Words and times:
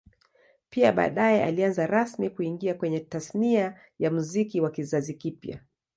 Pia 0.69 0.91
baadae 0.91 1.43
alianza 1.43 1.87
rasmi 1.87 2.29
kuingia 2.29 2.73
kwenye 2.73 2.99
Tasnia 2.99 3.79
ya 3.99 4.11
Muziki 4.11 4.61
wa 4.61 4.71
kizazi 4.71 5.13
kipya 5.13 5.59